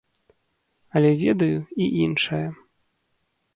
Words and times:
Але 0.99 1.11
ведаю 1.23 1.59
і 1.87 1.91
іншае. 2.07 2.43